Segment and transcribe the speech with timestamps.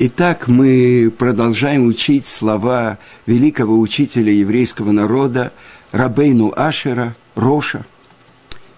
[0.00, 5.52] Итак, мы продолжаем учить слова великого учителя еврейского народа
[5.92, 7.86] Рабейну Ашера, Роша.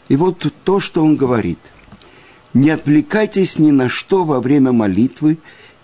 [0.09, 1.59] И вот то, что он говорит.
[2.53, 5.39] «Не отвлекайтесь ни на что во время молитвы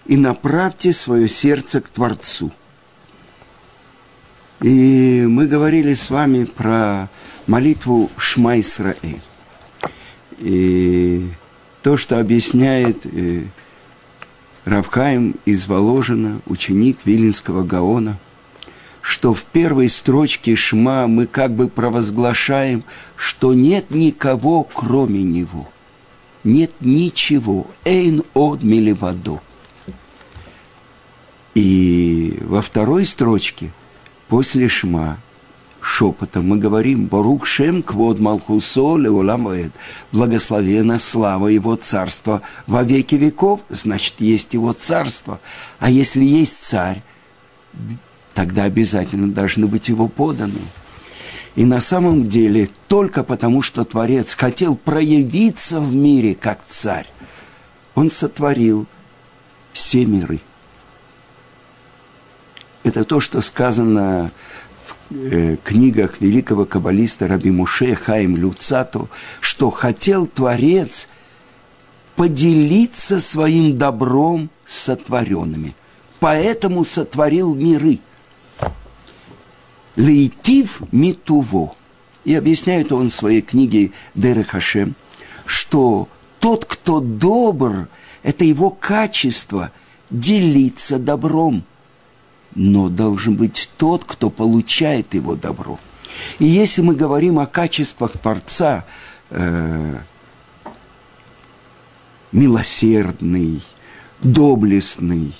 [0.04, 2.52] и направьте свое сердце к Творцу».
[4.60, 7.08] И мы говорили с вами про
[7.46, 9.22] молитву Шма Исраэль.
[10.40, 11.26] И
[11.82, 13.44] то, что объясняет э,
[14.64, 18.18] Равхаим из Воложина, ученик Вилинского Гаона,
[19.00, 22.84] что в первой строчке Шма мы как бы провозглашаем,
[23.16, 25.68] что нет никого, кроме него.
[26.44, 27.66] Нет ничего.
[27.84, 29.40] Эйн од миливаду.
[31.54, 33.72] И во второй строчке,
[34.28, 35.18] после Шма,
[35.84, 39.72] шепотом мы говорим «Борух Шем Квод Малхусо Леоламоэд»
[40.12, 45.40] «Благословена слава Его Царства во веки веков», значит, есть Его Царство.
[45.78, 47.02] А если есть Царь,
[48.34, 50.68] тогда обязательно должны быть Его поданные.
[51.54, 57.08] И на самом деле, только потому, что Творец хотел проявиться в мире как Царь,
[57.94, 58.86] Он сотворил
[59.72, 60.40] все миры.
[62.84, 64.32] Это то, что сказано
[65.14, 69.08] э, книгах великого каббалиста Раби Муше Хаим Люцату,
[69.40, 71.08] что хотел Творец
[72.16, 75.74] поделиться своим добром с сотворенными.
[76.20, 77.98] Поэтому сотворил миры.
[79.96, 81.74] Лейтив митуво.
[82.24, 84.94] И объясняет он в своей книге Деры Хашем,
[85.44, 87.88] что тот, кто добр,
[88.22, 89.72] это его качество
[90.10, 91.64] делиться добром–
[92.54, 95.78] но должен быть тот, кто получает его добро.
[96.38, 98.84] И если мы говорим о качествах Творца,
[99.30, 99.98] э,
[102.30, 103.62] милосердный,
[104.20, 105.32] доблестный,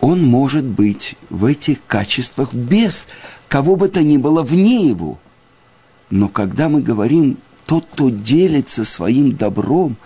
[0.00, 3.06] он может быть в этих качествах без
[3.48, 5.18] кого бы то ни было вне его.
[6.08, 7.36] Но когда мы говорим,
[7.66, 9.96] тот, кто делится своим добром,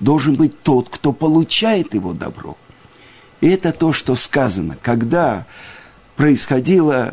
[0.00, 2.58] должен быть тот, кто получает его добро–
[3.44, 5.44] и это то, что сказано, когда
[6.16, 7.12] происходило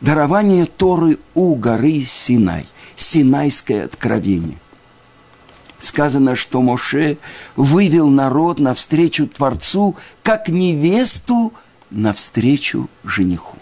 [0.00, 2.66] дарование Торы у горы Синай,
[2.96, 4.58] Синайское откровение.
[5.78, 7.18] Сказано, что Моше
[7.54, 9.94] вывел народ навстречу Творцу,
[10.24, 11.52] как невесту
[11.90, 13.58] навстречу жениху.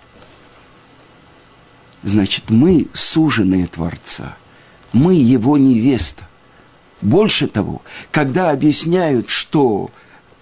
[2.03, 4.39] Значит, мы суженные Творца,
[4.95, 6.27] мы его невеста.
[7.03, 9.91] Больше того, когда объясняют, что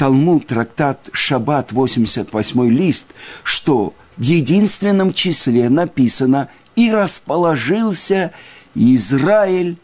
[0.02, 3.14] Талмуд, трактат Шаббат, 88 лист,
[3.44, 8.32] что в единственном числе написано «И расположился
[8.74, 9.78] Израиль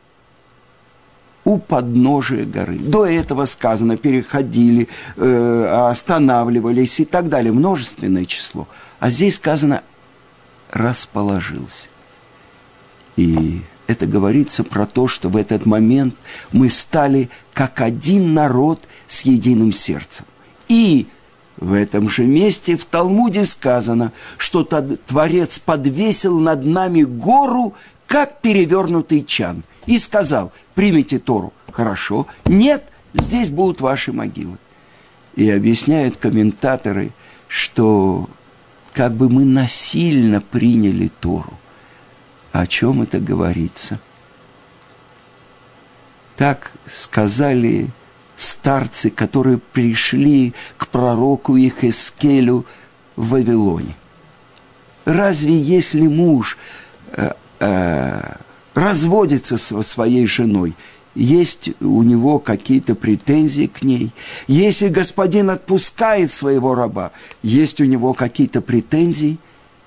[1.44, 2.78] у подножия горы».
[2.80, 7.52] До этого сказано «переходили», э, «останавливались» и так далее.
[7.52, 8.66] Множественное число.
[8.98, 9.84] А здесь сказано
[10.72, 11.90] «расположился».
[13.14, 16.20] И это говорится про то, что в этот момент
[16.52, 20.26] мы стали как один народ с единым сердцем.
[20.68, 21.06] И
[21.56, 27.74] в этом же месте в Талмуде сказано, что Творец подвесил над нами гору,
[28.06, 31.54] как перевернутый чан, и сказал, примите Тору.
[31.72, 32.26] Хорошо.
[32.44, 32.84] Нет,
[33.14, 34.58] здесь будут ваши могилы.
[35.34, 37.12] И объясняют комментаторы,
[37.48, 38.28] что
[38.92, 41.54] как бы мы насильно приняли Тору–
[42.52, 44.00] о чем это говорится?
[46.36, 47.90] Так сказали
[48.36, 52.64] старцы, которые пришли к пророку Ихескелю
[53.16, 53.96] в Вавилоне.
[55.04, 56.56] Разве если муж
[57.12, 58.36] э, э,
[58.74, 60.74] разводится со своей женой,
[61.14, 64.12] есть у него какие-то претензии к ней.
[64.46, 67.10] Если господин отпускает своего раба,
[67.42, 69.38] есть у него какие-то претензии,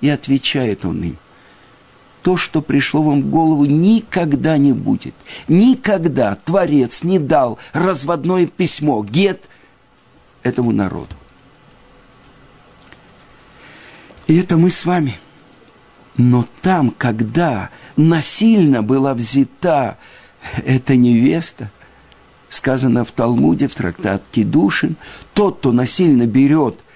[0.02, 1.18] и отвечает он им–
[2.22, 5.16] то, что пришло вам в голову, никогда не будет.
[5.48, 9.50] Никогда Творец не дал разводное письмо, гет
[10.44, 11.16] этому народу.
[14.28, 15.20] И это мы с вами.
[16.18, 19.98] Но там, когда насильно была взята
[20.66, 21.72] эта невеста,
[22.50, 24.96] сказано в Талмуде, в трактат Кедушин,
[25.34, 26.80] тот, кто насильно берет–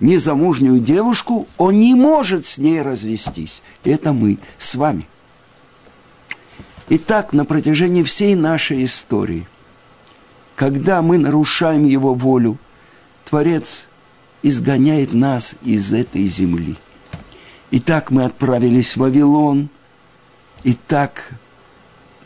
[0.00, 3.62] незамужнюю девушку, он не может с ней развестись.
[3.84, 5.08] Это мы с вами.
[6.88, 9.46] Итак, на протяжении всей нашей истории,
[10.56, 12.58] когда мы нарушаем Его волю,
[13.24, 13.88] Творец
[14.42, 16.76] изгоняет нас из этой земли.
[17.70, 19.68] Итак, мы отправились в Вавилон,
[20.64, 21.32] и так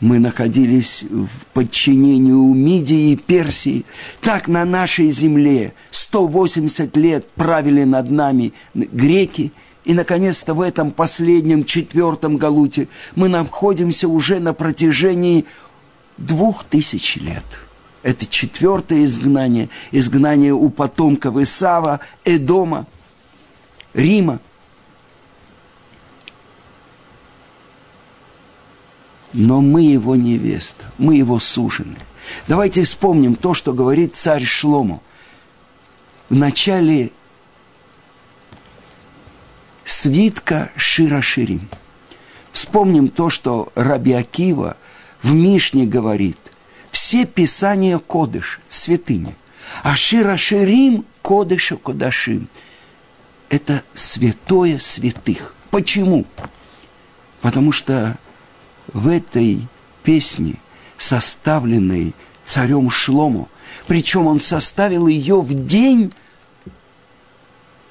[0.03, 3.85] мы находились в подчинении у Мидии и Персии.
[4.19, 9.53] Так на нашей земле 180 лет правили над нами греки.
[9.85, 15.45] И, наконец-то, в этом последнем четвертом галуте мы находимся уже на протяжении
[16.17, 17.45] двух тысяч лет.
[18.01, 22.87] Это четвертое изгнание, изгнание у потомков Исава, Эдома,
[23.93, 24.41] Рима–
[29.33, 31.97] но мы его невеста, мы его сужены.
[32.47, 35.01] Давайте вспомним то, что говорит царь Шлому.
[36.29, 37.11] В начале
[39.83, 41.67] свитка Шира Ширим.
[42.51, 44.77] Вспомним то, что Раби Акива
[45.21, 46.37] в Мишне говорит.
[46.91, 49.35] Все писания Кодыш, святыни.
[49.81, 52.47] А Шира Ширим– Кодыша Кодашим.
[53.49, 55.55] Это святое святых.
[55.71, 56.25] Почему?
[57.41, 58.17] Потому что
[58.91, 59.67] в этой
[60.03, 60.55] песне,
[60.97, 62.13] составленной
[62.43, 63.49] царем Шлому,
[63.87, 66.13] причем он составил ее в день,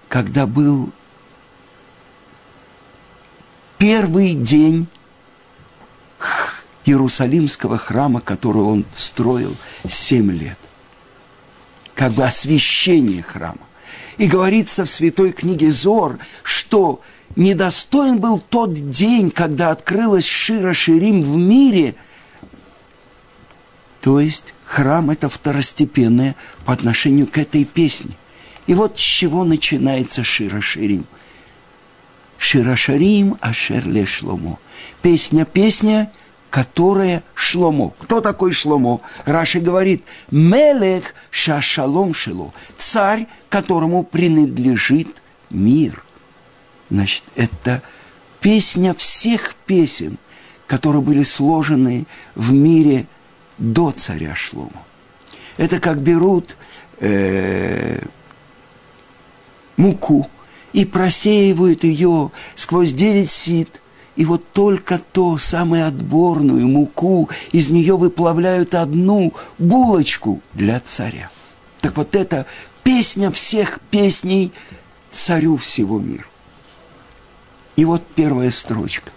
[0.08, 0.90] когда был
[3.78, 4.86] первый день
[6.84, 9.54] Иерусалимского храма, который он строил
[9.88, 10.58] семь лет.
[11.94, 13.66] Как бы освящение храма.
[14.18, 17.00] И говорится в святой книге Зор, что
[17.36, 21.94] недостоин был тот день, когда открылась Шира Ширим в мире.
[24.00, 26.34] То есть храм– это второстепенное
[26.64, 28.12] по отношению к этой песне.
[28.66, 31.06] И вот с чего начинается Шира Ширим.
[32.38, 34.58] Шира Ширим Ашер Ле Шломо.
[35.00, 36.10] Песня, песня,
[36.50, 37.94] которая Шломо.
[38.00, 39.00] Кто такой Шломо?
[39.24, 42.52] Раши говорит, Мелех Шашалом Шило.
[42.76, 46.04] Царь, которому принадлежит мир–
[46.92, 47.82] Значит, это
[48.42, 50.18] песня всех песен,
[50.66, 52.04] которые были сложены
[52.34, 53.06] в мире
[53.56, 54.84] до царя Шлома.
[55.56, 56.58] Это как берут
[57.00, 57.98] э,
[59.78, 60.28] муку
[60.74, 63.80] и просеивают ее сквозь девять сит,
[64.14, 71.30] и вот только то, самую отборную муку, из нее выплавляют одну булочку для царя.
[71.80, 72.44] Так вот это
[72.82, 74.52] песня всех песней
[75.10, 76.26] царю всего мира.
[77.76, 79.10] И вот первая строчка.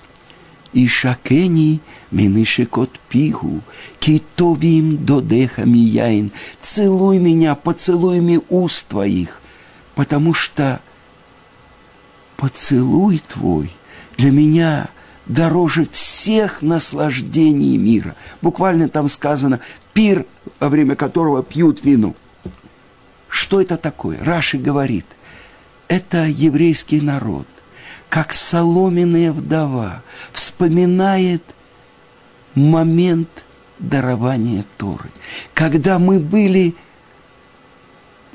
[0.73, 1.79] И шакени
[2.11, 3.61] менышекот пиху,
[3.99, 6.31] китовим додеха мияин.
[6.59, 9.41] Целуй меня поцелуями уст твоих,
[9.95, 10.81] потому что
[12.35, 13.71] поцелуй твой
[14.17, 14.89] для меня
[15.25, 18.15] дороже всех наслаждений мира.
[18.41, 19.61] Буквально там сказано
[19.93, 20.25] пир,
[20.59, 22.15] во время которого пьют вино.
[23.29, 24.21] Что это такое?
[24.23, 25.05] Раши говорит,
[25.87, 27.47] это еврейский народ
[28.15, 30.01] как соломенная вдова,
[30.31, 31.43] вспоминает
[32.55, 33.43] момент
[33.77, 35.11] дарования Торы,
[35.53, 36.75] когда мы были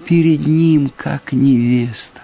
[0.04, 2.20] перед Ним как невеста.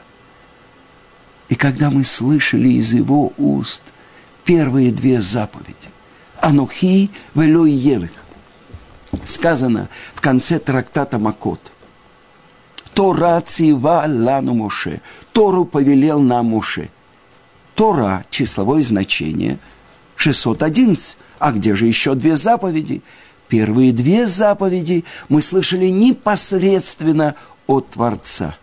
[1.48, 3.84] И когда мы слышали из Его уст
[4.44, 5.88] первые две заповеди.
[6.42, 8.12] Анухи велой елых.
[9.24, 11.72] Сказано в конце трактата Макот.
[12.92, 15.00] Тора цива лану Моше.
[15.32, 16.90] Тору повелел нам Моше.
[17.76, 19.58] Тора, числовое значение
[20.16, 21.18] 611.
[21.38, 23.02] А где же еще две заповеди?
[23.48, 27.36] Первые две заповеди мы слышали непосредственно
[27.66, 28.56] от Творца.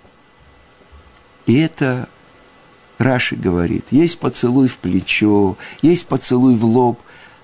[1.45, 2.09] И это
[2.97, 6.99] Раши говорит, есть поцелуй в плечо, есть поцелуй в лоб,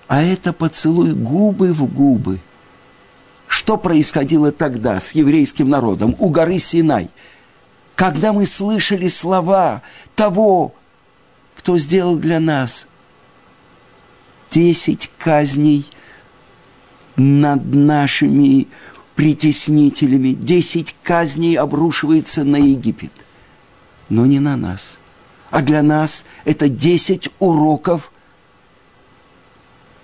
[0.07, 2.39] а это поцелуй губы в губы.
[3.47, 7.09] Что происходило тогда с еврейским народом у горы Синай?
[7.95, 9.83] Когда мы слышали слова
[10.15, 10.73] того,
[11.59, 12.87] кто сделал для нас
[14.49, 15.85] десять казней
[17.17, 18.69] над нашими
[19.15, 23.11] притеснителями, десять казней обрушивается на Египет,
[24.07, 24.99] но не на нас.
[25.51, 28.13] А для нас это десять уроков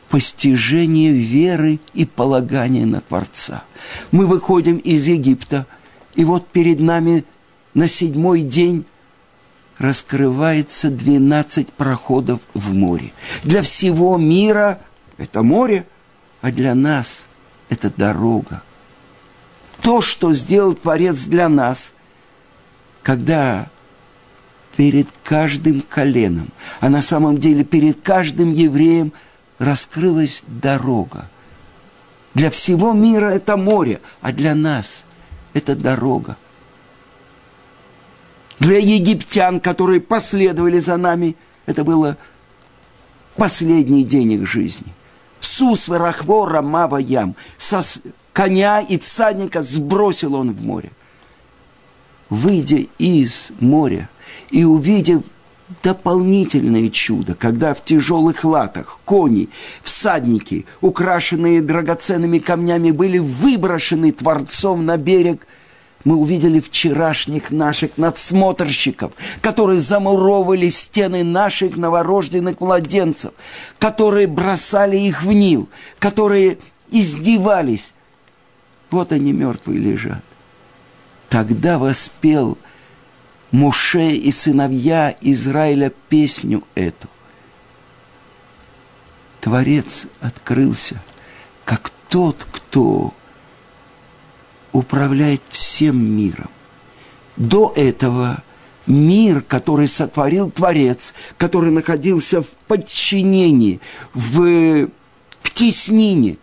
[0.10, 3.64] постижения веры и полагания на Творца.
[4.12, 5.66] Мы выходим из Египта,
[6.16, 7.24] и вот перед нами
[7.74, 8.86] на седьмой день
[9.78, 13.12] раскрывается 12 проходов в море.
[13.44, 14.80] Для всего мира
[15.18, 15.86] это море,
[16.42, 17.28] а для нас
[17.70, 18.62] это дорога.
[19.82, 21.94] То, что сделал Творец для нас,
[23.04, 23.70] когда
[24.76, 29.14] перед каждым коленом, а на самом деле перед каждым евреем
[29.58, 31.30] раскрылась дорога.
[32.34, 35.06] Для всего мира это море, а для нас
[35.54, 36.36] это дорога.
[38.60, 41.36] Для египтян, которые последовали за нами,
[41.66, 42.18] это было
[43.36, 44.94] последний день их жизни.
[45.40, 47.36] Сус Варахвора Мава Ям.
[47.58, 47.82] Со
[48.34, 50.92] коня и всадника сбросил он в море.
[52.30, 54.10] Выйдя из моря
[54.50, 55.24] и увидев
[55.84, 59.50] дополнительное чудо, когда в тяжелых латах кони,
[59.84, 65.48] всадники, украшенные драгоценными камнями, были выброшены Творцом на берег,
[66.06, 73.34] мы увидели вчерашних наших надсмотрщиков, которые замуровывали стены наших новорожденных младенцев,
[73.80, 75.68] которые бросали их в Нил,
[76.00, 76.60] которые
[76.92, 77.94] издевались.
[78.92, 80.24] Вот они мертвые лежат.
[81.28, 82.58] Тогда воспел
[83.52, 87.10] Муше и сыновья Израиля песню эту.
[89.42, 91.02] Творец открылся,
[91.64, 93.14] как тот, кто
[94.76, 96.50] управляет всем миром.
[97.38, 98.44] До этого
[98.88, 103.80] мир, который сотворил Творец, который находился в подчинении,
[104.14, 104.88] в,
[105.42, 106.38] в теснине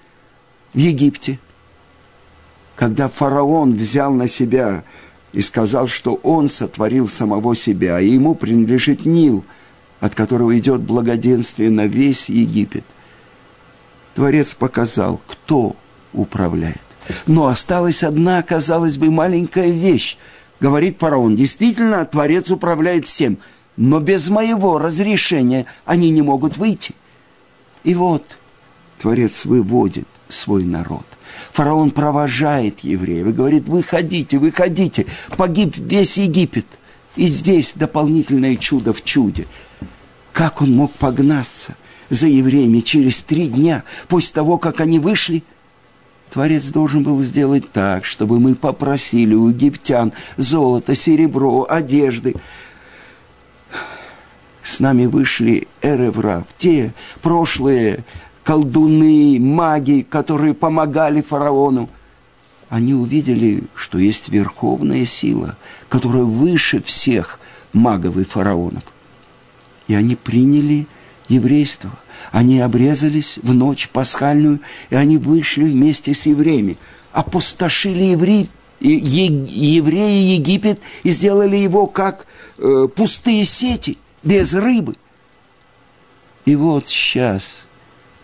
[0.72, 1.38] в Египте.
[2.74, 4.82] Когда фараон взял на себя
[5.34, 9.44] и сказал, что он сотворил самого себя, и ему принадлежит Нил,
[10.00, 12.84] от которого идет благоденствие на весь Египет.
[14.14, 15.76] Творец показал, кто
[16.14, 16.91] управляет.
[17.26, 20.16] Но осталась одна, казалось бы, маленькая вещь.
[20.60, 23.38] Говорит фараон, действительно, Творец управляет всем,
[23.76, 26.94] но без моего разрешения они не могут выйти.
[27.84, 28.38] И вот
[29.00, 31.04] Творец выводит свой народ.
[31.52, 35.06] Фараон провожает евреев и говорит, выходите, выходите,
[35.36, 36.66] погиб весь Египет.
[37.16, 39.46] И здесь дополнительное чудо в чуде.
[40.32, 41.76] Как он мог погнаться
[42.08, 45.42] за евреями через три дня после того, как они вышли?
[46.32, 52.34] Творец должен был сделать так, чтобы мы попросили у египтян золото, серебро, одежды.
[54.62, 58.06] С нами вышли Эреврав, те прошлые
[58.44, 61.90] колдуны, маги, которые помогали фараону,
[62.70, 65.58] они увидели, что есть верховная сила,
[65.90, 67.38] которая выше всех
[67.74, 68.84] магов и фараонов.
[69.86, 70.86] И они приняли
[71.28, 71.90] еврейство.
[72.30, 76.76] Они обрезались в ночь пасхальную, и они вышли вместе с евреями.
[77.12, 78.48] Опустошили евреи,
[78.80, 82.26] евреи Египет и сделали его как
[82.58, 84.96] э, пустые сети, без рыбы.
[86.44, 87.68] И вот сейчас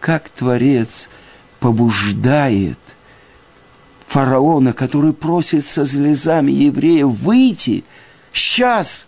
[0.01, 1.09] как Творец
[1.61, 2.79] побуждает
[4.07, 7.85] фараона, который просит со слезами евреев выйти,
[8.33, 9.07] сейчас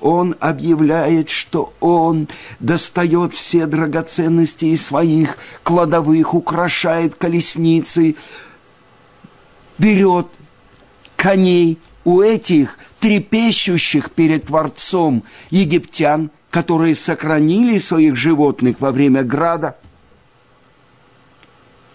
[0.00, 2.28] он объявляет, что он
[2.58, 8.16] достает все драгоценности из своих кладовых, украшает колесницы,
[9.78, 10.26] берет
[11.16, 19.76] коней у этих трепещущих перед Творцом египтян, которые сохранили своих животных во время града–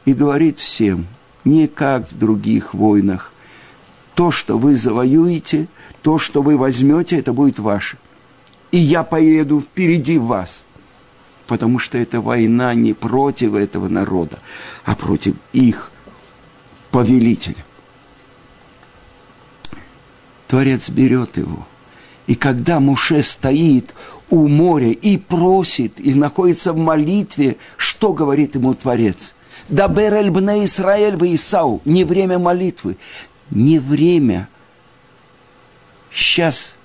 [0.05, 1.07] и говорит всем,
[1.43, 3.33] не как в других войнах,
[4.13, 5.67] то, что вы завоюете,
[6.05, 7.97] то, что вы возьмете, это будет ваше.
[8.71, 10.67] И я поеду впереди вас,
[11.47, 14.37] потому что это война не против этого народа,
[14.83, 15.89] а против их
[16.91, 17.65] повелителя.
[20.47, 21.65] Творец берет его.
[22.27, 23.95] И когда Муше стоит
[24.29, 29.33] у моря и просит, и находится в молитве, что говорит ему Творец?
[29.69, 31.81] Дабер эль бне Исраэль в Исау.
[31.83, 32.97] Не время молитвы.
[33.49, 34.49] Не время.
[36.15, 36.77] Сейчас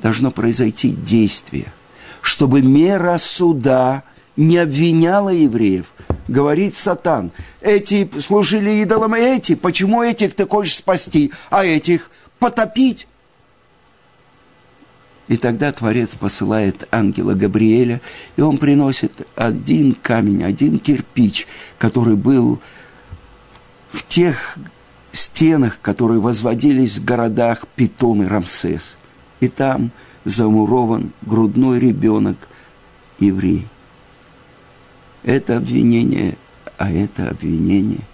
[0.00, 1.72] должно произойти действие,
[2.20, 4.04] чтобы мера суда
[4.36, 5.86] не обвиняла евреев.
[6.28, 13.08] Говорит Сатан, эти служили идолам, эти, почему этих ты хочешь спасти, а этих потопить?
[15.26, 18.00] И тогда Творец посылает ангела Габриэля,
[18.36, 22.60] и он приносит один камень, один кирпич, который был
[23.90, 24.56] в тех
[25.16, 28.98] стенах, которые возводились в городах Питом и Рамсес.
[29.40, 29.90] И там
[30.24, 32.36] замурован грудной ребенок
[33.18, 33.66] еврей.
[35.22, 36.36] Это обвинение,
[36.78, 38.06] а это обвинение.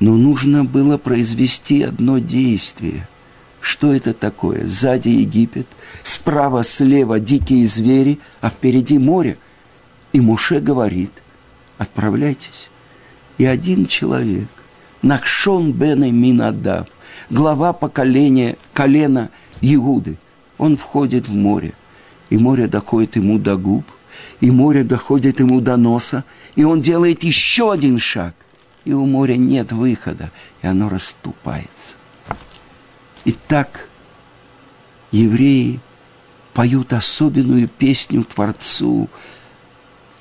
[0.00, 3.08] Но нужно было произвести одно действие–
[3.62, 4.66] что это такое?
[4.66, 5.68] Сзади Египет,
[6.02, 9.38] справа, слева дикие звери, а впереди море.
[10.12, 11.12] И Муше говорит,
[11.78, 12.70] отправляйтесь.
[13.38, 14.48] И один человек,
[15.02, 16.86] Нахшон бен Минадав,
[17.28, 19.30] глава поколения, колена
[19.60, 20.16] Иуды,
[20.58, 21.74] он входит в море.
[22.30, 23.84] И море доходит ему до губ,
[24.40, 28.34] и море доходит ему до носа, и он делает еще один шаг.
[28.84, 30.30] И у моря нет выхода,
[30.62, 31.96] и оно расступается.
[33.24, 33.88] И так
[35.10, 35.80] евреи
[36.52, 39.08] поют особенную песню Творцу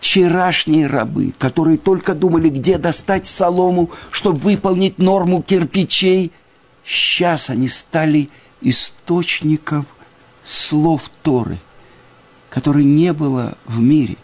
[0.01, 6.31] Вчерашние рабы, которые только думали, где достать солому, чтобы выполнить норму кирпичей,
[6.83, 8.29] сейчас они стали
[8.61, 9.85] источником
[10.43, 11.59] слов Торы,
[12.49, 14.17] которой не было в мире.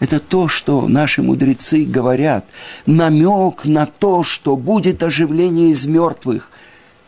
[0.00, 2.46] Это то, что наши мудрецы говорят,
[2.84, 6.50] намек на то, что будет оживление из мертвых.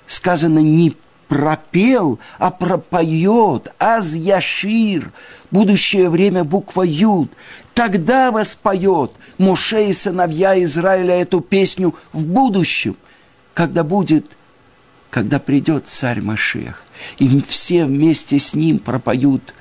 [0.06, 0.94] Сказано не
[1.32, 5.12] пропел, а пропоет, аз яшир,
[5.50, 7.30] будущее время буква Юд.
[7.74, 12.96] Тогда воспоет Муше и сыновья Израиля эту песню в будущем,
[13.54, 14.36] когда будет,
[15.10, 16.82] когда придет царь Машех.
[17.18, 19.54] И все вместе с ним пропоют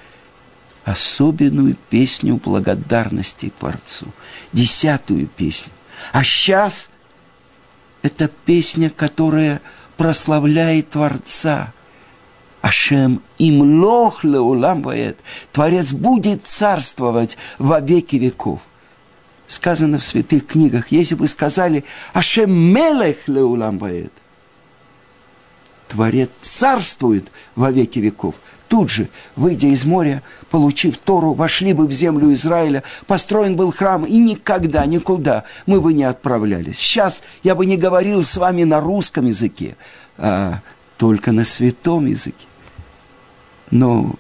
[0.84, 4.08] особенную песню благодарности Творцу,
[4.52, 5.72] десятую песню.
[6.12, 6.90] А сейчас
[8.02, 9.62] это песня, которая
[9.96, 11.74] прославляет Творца.
[12.62, 14.86] Ашем им лох леулам.
[15.52, 18.62] Творец будет царствовать во веки веков.
[19.48, 23.80] Сказано в святых книгах, если бы сказали Ашем мелех леулам.
[25.88, 28.36] Творец царствует во веки веков.
[28.70, 34.06] Тут же, выйдя из моря, получив Тору, вошли бы в землю Израиля, построен был храм,
[34.06, 36.78] и никогда, никуда мы бы не отправлялись.
[36.78, 39.76] Сейчас я бы не говорил с вами на русском языке,
[40.18, 40.62] а
[40.96, 42.48] только на святом языке.
[43.72, 44.16] Но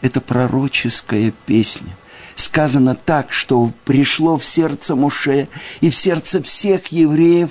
[0.00, 1.96] это пророческая песня.
[2.34, 5.48] Сказано так, что пришло в сердце Муше
[5.80, 7.50] и в сердце всех евреев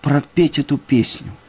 [0.00, 1.32] пропеть эту песню–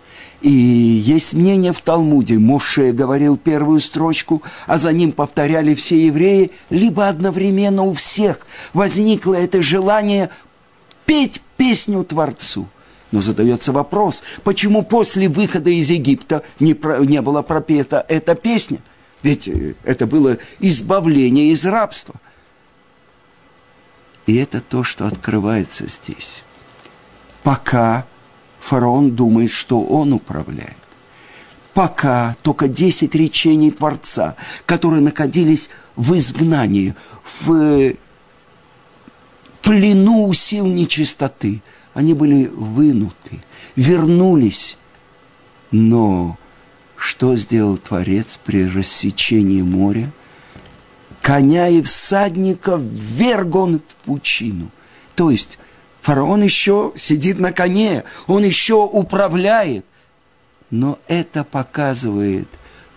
[0.45, 6.51] и есть мнение в Талмуде, Моше говорил первую строчку, а за ним повторяли все евреи,
[6.69, 10.29] либо одновременно у всех возникло это желание
[11.07, 12.67] петь песню Творцу.
[13.15, 18.79] Но задается вопрос, почему после выхода из Египта не, про, не была пропета эта песня?
[19.23, 22.15] Ведь э, это было избавление из рабства.
[24.25, 26.43] И это то, что открывается здесь.
[27.41, 28.05] Пока
[28.59, 30.75] фараон думает, что он управляет.
[31.73, 37.93] Пока только десять речений Творца, которые находились в изгнании, в
[39.61, 41.61] плену сил нечистоты,
[41.95, 43.41] они были вынуты,
[43.75, 44.77] вернулись.
[45.71, 46.37] Но
[46.97, 50.11] что сделал Творец при рассечении моря?
[51.21, 54.69] Коня и всадника вверг он в пучину.
[55.15, 55.57] То есть
[56.01, 59.85] Фараон еще сидит на коне, он еще управляет.
[60.69, 62.49] Но это показывает,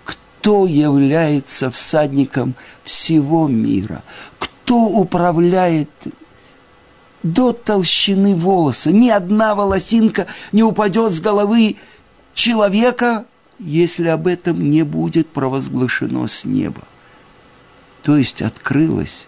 [0.04, 4.02] кто является всадником всего мира,
[4.38, 5.88] кто управляет
[7.22, 8.92] до толщины волоса.
[8.92, 11.76] Ни одна волосинка не упадет с головы
[12.34, 13.26] человека,
[13.58, 16.82] если об этом не будет провозглашено с неба.
[18.02, 19.26] То есть открылось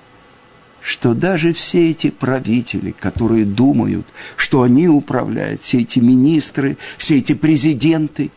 [0.81, 7.35] что даже все эти правители, которые думают, что они управляют, все эти министры, все эти
[7.35, 8.31] президенты,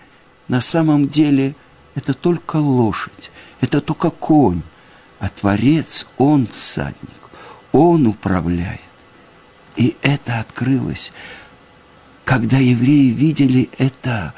[0.47, 1.55] на самом деле
[1.95, 4.61] это только лошадь, это только конь,
[5.19, 7.29] а Творец, Он всадник,
[7.71, 8.81] Он управляет.
[9.75, 11.11] И это открылось,
[12.25, 14.33] когда евреи видели это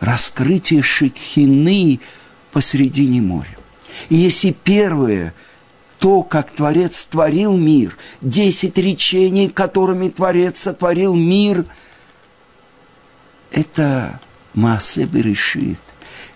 [0.00, 2.00] раскрытие Шекхины
[2.52, 3.56] посредине моря.
[4.08, 5.34] И если первое–
[6.00, 11.66] то, как Творец творил мир, десять речений, которыми Творец сотворил мир,
[13.52, 14.18] это
[14.54, 15.80] Маасе решит,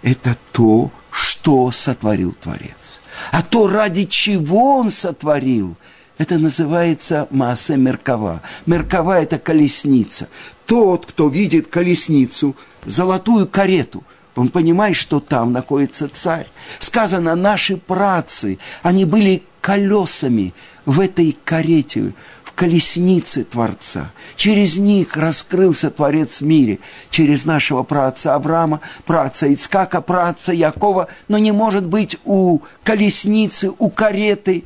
[0.03, 3.01] это то, что сотворил Творец.
[3.33, 5.77] А то, ради чего он сотворил,
[6.18, 8.42] это называется Маасе Меркава.
[8.66, 10.29] Меркава– это колесница.
[10.66, 14.05] Тот, кто видит колесницу, золотую карету–
[14.37, 16.48] он понимает, что там находится царь.
[16.79, 24.12] Сказано, наши працы, они были колесами в этой карете, в колеснице Творца.
[24.37, 31.38] Через них раскрылся Творец в мире, через нашего праца Авраама, праца Ицкака, праца Якова, но
[31.38, 34.64] не может быть у колесницы, у кареты,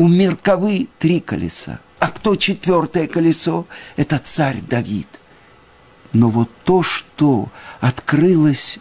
[0.00, 1.78] у Мерковы три колеса.
[1.98, 3.66] А кто четвертое колесо?
[3.96, 5.06] Это царь Давид.
[6.14, 7.50] Но вот то, что
[7.82, 8.78] открылось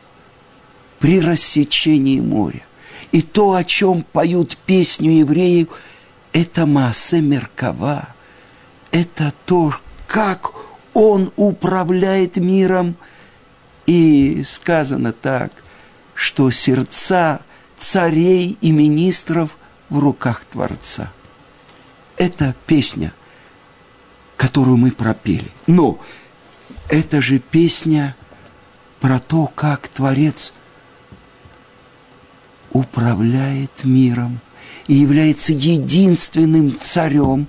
[1.00, 2.62] при рассечении моря,
[3.12, 5.68] и то, о чем поют песню евреев,
[6.32, 8.16] это Маасе Меркава.
[8.92, 9.74] Это то,
[10.08, 10.54] как
[10.94, 12.96] он управляет миром.
[13.86, 15.52] И сказано так,
[16.14, 17.42] что сердца
[17.76, 19.59] царей и министров
[19.90, 21.12] в руках Творца.
[22.18, 23.14] Это песня,
[24.38, 25.52] которую мы пропели.
[25.68, 26.00] Но
[26.90, 28.16] это же песня
[29.00, 30.54] про то, как Творец
[32.72, 34.40] управляет миром.
[34.88, 37.48] и является единственным царем.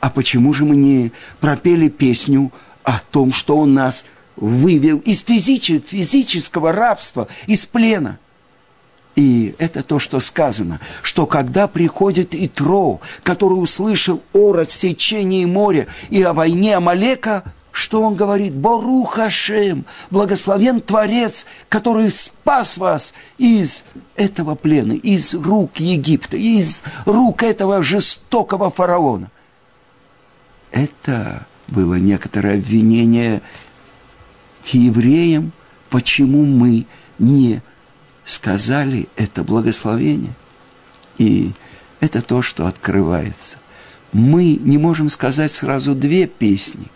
[0.00, 2.52] А почему же мы не пропели песню
[2.82, 4.04] о том, что Он нас
[4.36, 8.18] вывел из физического рабства, из плена?
[9.16, 16.20] И это то, что сказано, что когда приходит Итро, который услышал о рассечении моря и
[16.22, 18.54] о войне Амалека, что он говорит?
[18.54, 27.42] Борух Хашем, благословен Творец, который спас вас из этого плена, из рук Египта, из рук
[27.42, 29.30] этого жестокого фараона.
[30.70, 33.42] Это было некоторое обвинение
[34.64, 35.52] к евреям,
[35.90, 36.86] почему мы
[37.18, 37.60] не
[38.24, 40.34] сказали это благословение.
[41.18, 41.52] И
[42.00, 43.58] это то, что открывается.
[44.12, 46.86] Мы не можем сказать сразу две песни,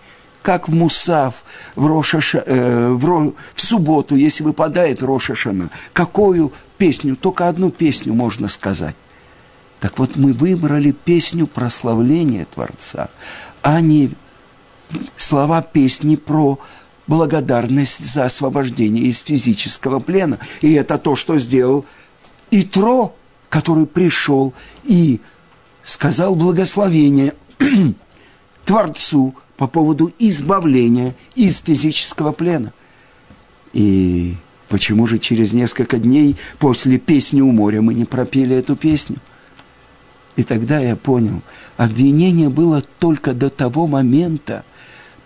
[0.42, 7.16] как в Мусав, в, Рошаша, э, в, Ро, в субботу, если выпадает Рошашана, какую песню,
[7.16, 8.96] только одну песню можно сказать.
[9.80, 13.10] Так вот, мы выбрали песню прославления Творца,
[13.62, 14.10] а не
[15.16, 16.58] слова песни про
[17.08, 20.38] благодарность за освобождение из физического плена.
[20.60, 21.84] И это то, что сделал
[22.52, 23.16] Итро,
[23.48, 25.20] который пришел и
[25.82, 27.34] сказал благословение
[28.64, 32.72] Творцу по поводу избавления из физического плена.
[33.72, 34.36] И
[34.68, 39.16] почему же через несколько дней после песни у моря мы не пропели эту песню?
[40.36, 41.42] И тогда я понял,
[41.76, 44.62] обвинение было только до того момента,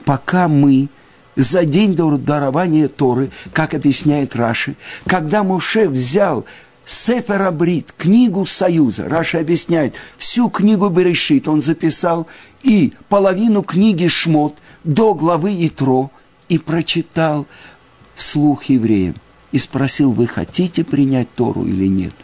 [0.04, 0.88] пока мы–
[1.36, 6.44] за день до дарования Торы, как объясняет Раши, когда Муше взял
[6.84, 12.26] Сефер Абрит, книгу Союза, Раши объясняет, всю книгу Берешит он записал,
[12.62, 16.10] и половину книги Шмот до главы Итро,
[16.48, 17.46] и прочитал
[18.14, 19.14] вслух евреям,
[19.52, 22.14] и спросил, вы хотите принять Тору или нет?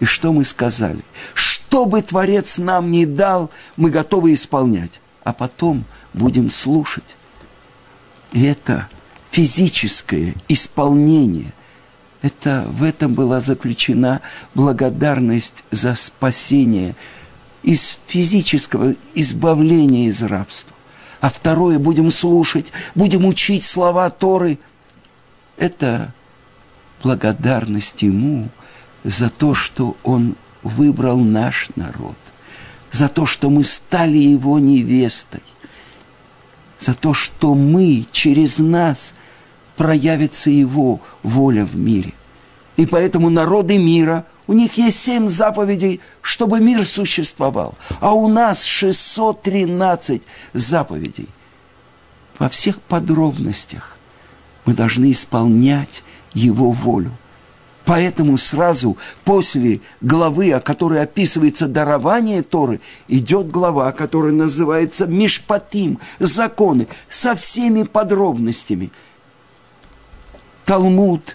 [0.00, 1.00] И что мы сказали?
[1.34, 7.16] Что бы Творец нам не дал, мы готовы исполнять, а потом будем слушать.
[8.32, 8.88] Это
[9.30, 11.52] физическое исполнение.
[12.22, 14.20] Это, в этом была заключена
[14.54, 16.94] благодарность за спасение
[17.62, 20.76] из физического избавления из рабства.
[21.20, 24.58] А второе, будем слушать, будем учить слова Торы.
[25.56, 26.12] Это
[27.02, 28.48] благодарность Ему
[29.04, 32.16] за то, что Он выбрал наш народ,
[32.90, 35.42] за то, что мы стали Его невестой–
[36.80, 39.14] за то, что мы, через нас,
[39.76, 42.14] проявится Его воля в мире.
[42.76, 47.74] И поэтому народы мира, у них есть семь заповедей, чтобы мир существовал.
[48.00, 50.22] А у нас 613
[50.54, 51.28] заповедей.
[52.38, 53.98] Во всех подробностях
[54.64, 57.12] мы должны исполнять Его волю.
[57.90, 66.86] Поэтому сразу после главы, о которой описывается дарование Торы, идет глава, которая называется Мишпатим, законы,
[67.08, 68.92] со всеми подробностями.
[70.64, 71.34] Талмуд,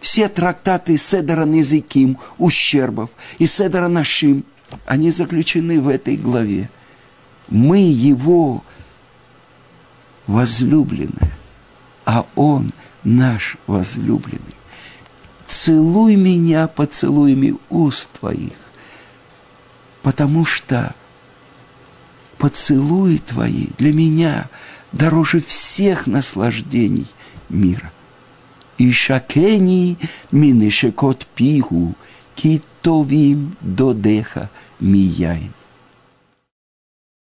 [0.00, 4.44] все трактаты Седора Незиким, Ущербов и Седора Нашим,
[4.86, 6.70] они заключены в этой главе.
[7.46, 8.64] Мы его
[10.26, 11.30] возлюбленные,
[12.04, 12.72] а он
[13.04, 14.56] наш возлюбленный
[15.46, 18.70] целуй меня поцелуями уст твоих,
[20.02, 20.94] потому что
[22.38, 24.48] поцелуи твои для меня
[24.92, 27.06] дороже всех наслаждений
[27.48, 27.92] мира.
[28.76, 29.98] И шакени
[30.32, 31.94] минешекот пигу,
[32.34, 35.52] китовим додеха мияин.